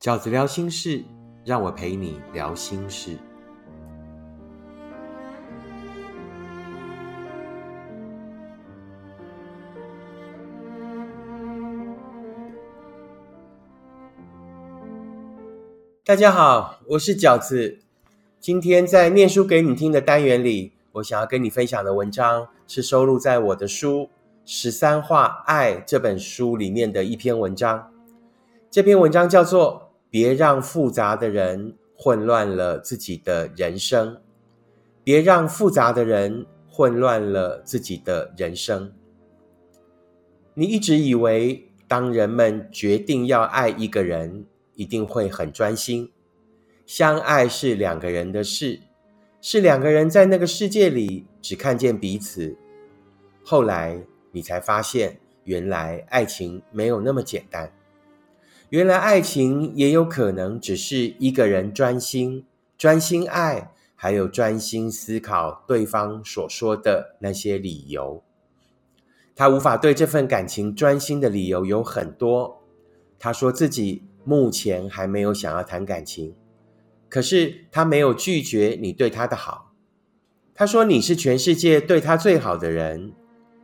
[0.00, 1.04] 饺子聊心事，
[1.44, 3.18] 让我陪你聊心事。
[16.02, 17.80] 大家好，我是饺子。
[18.40, 24.04] 今天在念书给你听的单元里，我想要跟你分享的文章是收录在我的书
[24.46, 27.92] 《十三画爱》这本书里面的一篇文章。
[28.70, 29.89] 这篇文章叫做。
[30.10, 34.20] 别让复杂的人混乱了自己的人生。
[35.02, 38.92] 别让复杂的人混乱了自己的人生。
[40.54, 46.12] 你一直以为，当人们决定要爱一个人，一定会很专心。
[46.84, 48.80] 相爱是两个人的事，
[49.40, 52.56] 是两个人在那个世界里只看见彼此。
[53.42, 57.72] 后来你才发现，原来爱情没有那么简单。
[58.70, 62.46] 原来爱情也有可能只是一个人专心、
[62.78, 68.22] 专心爱，还有专心思考对方所说的那些理由。
[69.34, 72.62] 他无法对这份感情专心的理由有很多。
[73.18, 76.36] 他说自己目前还没有想要谈感情，
[77.08, 79.72] 可是他没有拒绝你对他的好。
[80.54, 83.12] 他说你是全世界对他最好的人，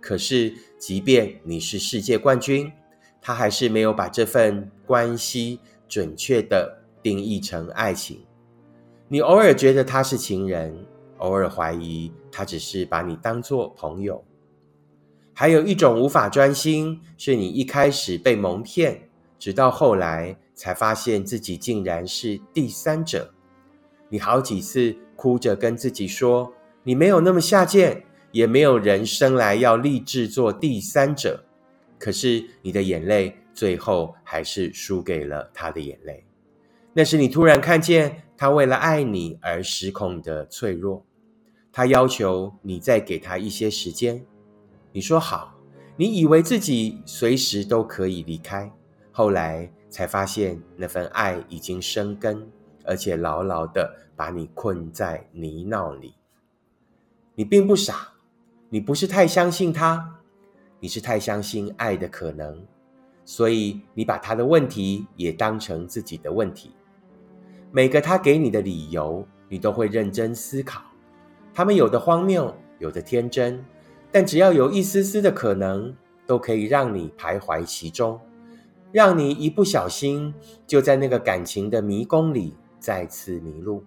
[0.00, 2.72] 可是即便你是世界冠军。
[3.20, 8.20] 他还是没有把这份关系准确的定义成爱情。
[9.08, 10.86] 你偶尔觉得他是情人，
[11.18, 14.24] 偶尔怀疑他只是把你当作朋友。
[15.32, 23.32] 还有一种无法专心，是你一开始被蒙骗，直到后来才发现自己竟然是第三者。
[24.08, 26.52] 你好几次哭着跟自己说，
[26.84, 31.44] 你没有那么下贱，也没有人生来要立志做第三者。
[31.98, 36.26] 可是你的眼泪最后还是输给了他的眼泪，
[36.92, 41.06] 那是你突然看见他为了爱你而失控的脆弱。
[41.72, 44.24] 他要求你再给他一些时间，
[44.92, 45.58] 你说好，
[45.96, 48.70] 你以为自己随时都可以离开，
[49.10, 52.48] 后来才发现那份爱已经生根，
[52.84, 56.14] 而且牢牢的把你困在泥淖里。
[57.34, 58.12] 你并不傻，
[58.68, 60.20] 你不是太相信他。
[60.78, 62.64] 你是太相信爱的可能，
[63.24, 66.72] 所以你把他的问题也当成自己的问题。
[67.70, 70.82] 每个他给你的理由，你都会认真思考。
[71.52, 73.64] 他们有的荒谬，有的天真，
[74.12, 75.94] 但只要有一丝丝的可能，
[76.26, 78.20] 都可以让你徘徊其中，
[78.92, 80.34] 让你一不小心
[80.66, 83.84] 就在那个感情的迷宫里再次迷路。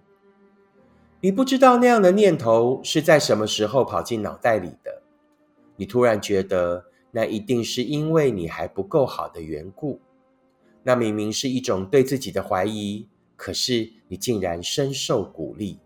[1.20, 5.02] 你不知道那样的念头是在什么时候跑进脑袋里的。
[5.76, 10.00] 你突然觉得，那一定是因为你还不够好的缘故。
[10.82, 15.78] 那明明是一种对自己的怀疑，可是你竟然深受鼓励。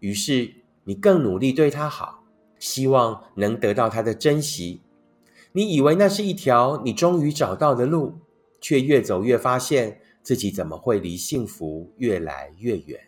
[0.00, 0.52] 于是
[0.84, 2.24] 你更努力对他好，
[2.58, 4.80] 希望能得到他的珍惜。
[5.52, 8.18] 你以为那是一条你终于找到的路，
[8.60, 12.98] 却越走越发现自己怎么会离幸福越来越远。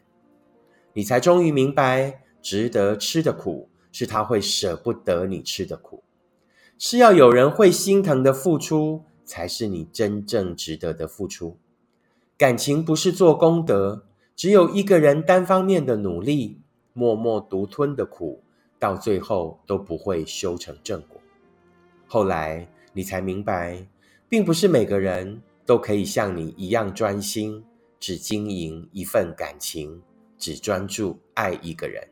[0.93, 6.04] 你才终于明白，值得吃的苦是他会舍不得你吃的苦。
[6.79, 11.57] 是要有人会心疼的付出，才是你真正值得的付出。
[12.37, 14.05] 感情不是做功德，
[14.35, 16.61] 只有一个人单方面的努力，
[16.93, 18.43] 默默独吞的苦，
[18.79, 21.21] 到最后都不会修成正果。
[22.07, 23.87] 后来你才明白，
[24.29, 27.65] 并不是每个人都可以像你一样专心，
[28.01, 30.03] 只经营一份感情，
[30.37, 32.07] 只专注爱一个人。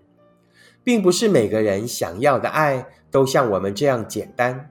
[0.84, 4.70] 并不是每个人想要的爱都像我们这样简单，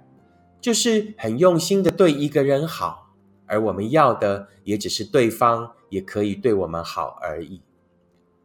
[0.60, 3.14] 就是很用心的对一个人好，
[3.46, 7.62] 而我们要的也只是对方也可以对我们好而已。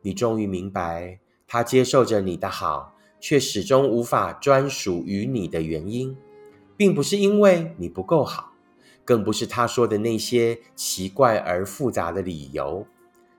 [0.03, 1.19] 你终于明白，
[1.49, 6.16] 他接受着你的好，却始终无法专属于你的原因，
[6.77, 8.53] 并不是因为你不够好，
[9.04, 12.87] 更不是他说的那些奇怪而复杂的理由，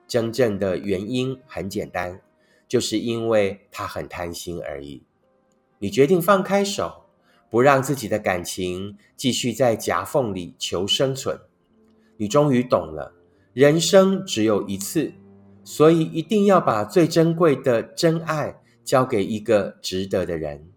[0.06, 2.20] 真正的原因很简单。
[2.68, 5.02] 就是因为他很贪心而已。
[5.78, 7.06] 你决定放开手，
[7.50, 11.40] 不让自己的感情继续在夹缝里求生存。
[12.18, 13.14] 你终于懂了，
[13.54, 15.12] 人生只有一次，
[15.64, 20.68] 所以一定要把最珍贵的真爱交给一个值得的人。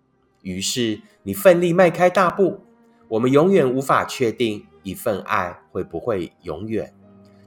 [0.44, 2.61] 于是你奋力迈开大步。
[3.09, 6.94] 我们永远无法确定一份爱会不会永远，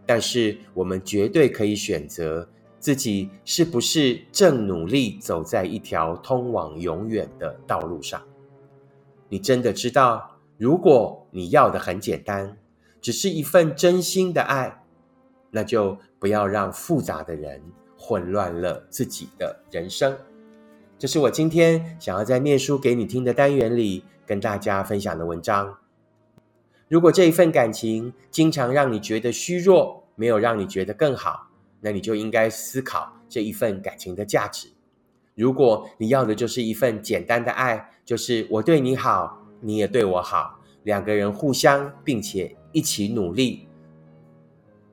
[0.04, 2.50] 但是我们绝对可以选择。
[2.84, 8.20] 自己是不是正努力走在一条通往永远的道路上？
[9.30, 12.58] 你真的知道，如果你要的很简单，
[13.00, 14.84] 只是一份真心的爱，
[15.50, 17.62] 那就不要让复杂的人
[17.96, 20.14] 混乱了自己的人生。
[20.98, 25.78] 这是我今天想要在念书给你听的单元里跟大家分享的文章。
[26.88, 31.48] 如果这一份感情经常让你觉得虚弱，没有让你觉得更好，
[31.84, 34.68] 那你就应该思考这一份感情的价值。
[35.34, 43.68] 如果你要的就是一份简单的爱，就是我对你好，你也对我好，两个人互相并且一起努力。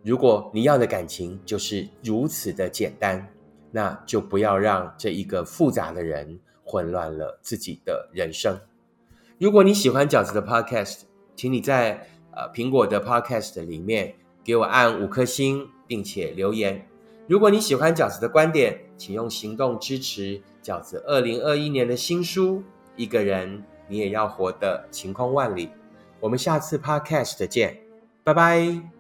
[0.03, 3.25] 如果你要的感情就是如此的简单，
[3.71, 8.59] 那就不要让这一个复杂的人混乱了自己的人生。
[9.39, 11.03] 如果你喜欢饺子的 Podcast，
[11.37, 16.87] 请你在呃苹果的 Podcast 里面给我按五颗星，并且留言。
[17.27, 22.57] 如果你喜欢饺子的观点，请用行动支持饺子二零二一年的新书
[22.95, 25.67] 《一个人你也要活得晴空万里》。
[26.19, 27.77] 我们下次 Podcast 见，
[28.23, 28.91] 拜拜。